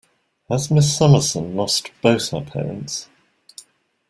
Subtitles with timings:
[0.49, 3.07] Has Miss Summerson lost both her parents?